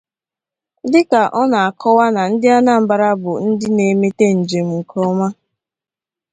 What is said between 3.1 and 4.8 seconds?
bụ ndị na-emete njem